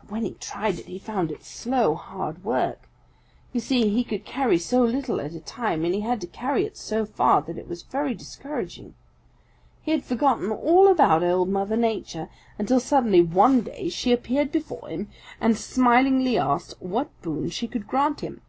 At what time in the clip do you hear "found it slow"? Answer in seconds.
0.98-1.94